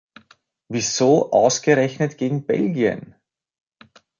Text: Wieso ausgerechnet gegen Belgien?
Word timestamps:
Wieso 0.67 1.31
ausgerechnet 1.31 2.17
gegen 2.17 2.47
Belgien? 2.47 3.13